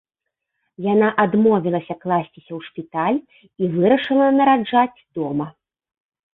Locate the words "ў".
2.57-2.59